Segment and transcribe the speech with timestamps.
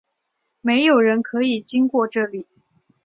[0.61, 2.47] 没有人可以经过这里！